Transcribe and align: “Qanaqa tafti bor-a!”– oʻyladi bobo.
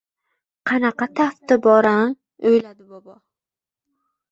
“Qanaqa 0.69 1.07
tafti 1.19 1.59
bor-a!”– 1.67 1.93
oʻyladi 2.51 2.89
bobo. 2.95 3.17